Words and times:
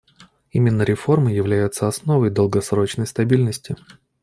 Именно 0.49 0.81
реформы 0.81 1.31
являются 1.31 1.87
основой 1.87 2.31
долгосрочной 2.31 3.05
стабильности. 3.05 3.75